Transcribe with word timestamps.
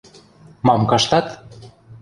Мам 0.65 0.81
каштат? 0.89 1.27